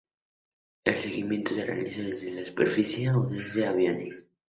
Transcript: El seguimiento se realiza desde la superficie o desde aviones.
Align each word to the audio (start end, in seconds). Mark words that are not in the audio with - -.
El 0.83 0.95
seguimiento 0.95 1.53
se 1.53 1.63
realiza 1.63 2.01
desde 2.01 2.31
la 2.31 2.43
superficie 2.43 3.11
o 3.11 3.27
desde 3.27 3.67
aviones. 3.67 4.25